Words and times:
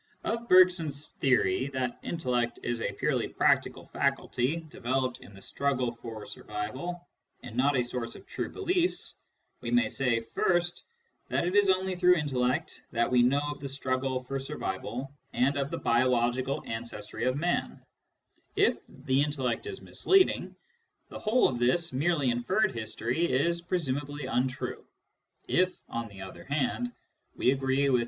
Of 0.23 0.49
Bergson's 0.49 1.09
theory 1.19 1.67
that 1.75 1.99
intellect 2.01 2.57
is 2.63 2.81
a 2.81 2.91
purely 2.91 3.27
practical 3.27 3.85
faculty 3.85 4.65
developed 4.67 5.19
in 5.19 5.35
the 5.35 5.43
struggle 5.43 5.91
for 5.91 6.25
survival, 6.25 7.07
and 7.43 7.55
not 7.55 7.77
a 7.77 7.83
source 7.83 8.15
of 8.15 8.25
true 8.25 8.49
beliefs, 8.49 9.17
we 9.61 9.69
may 9.69 9.89
say, 9.89 10.19
first, 10.33 10.85
that 11.29 11.45
it 11.45 11.55
is 11.55 11.69
only 11.69 11.95
through 11.95 12.15
intellect 12.15 12.81
that 12.91 13.11
we 13.11 13.21
know 13.21 13.43
of 13.51 13.59
the 13.59 13.69
struggle 13.69 14.23
for 14.23 14.39
survival 14.39 15.13
and 15.33 15.55
of 15.55 15.69
the 15.69 15.77
biological 15.77 16.63
ancestry 16.65 17.25
of 17.25 17.37
man: 17.37 17.79
if 18.55 18.79
the 18.89 19.21
intellect 19.21 19.67
is 19.67 19.83
misleading, 19.83 20.55
the 21.09 21.19
whole 21.19 21.47
of 21.47 21.59
this 21.59 21.93
merely 21.93 22.31
inferred 22.31 22.71
history 22.71 23.31
is 23.31 23.61
presumably 23.61 24.25
untrue. 24.25 24.83
If, 25.47 25.77
on 25.89 26.07
the 26.07 26.21
other 26.23 26.45
hand, 26.45 26.91
we 27.35 27.51
agree 27.51 27.87
with 27.91 27.99
M. 27.99 27.99